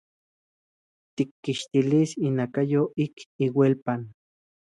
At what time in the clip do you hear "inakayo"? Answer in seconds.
2.29-2.81